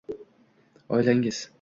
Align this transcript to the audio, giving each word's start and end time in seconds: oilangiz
oilangiz 0.89 1.49